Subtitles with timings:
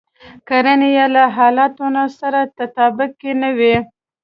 [0.49, 3.75] کړنې يې له حالتونو سره تطابق کې نه وي.